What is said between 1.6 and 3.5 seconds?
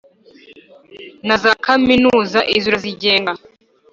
kaminuza izo urazigenga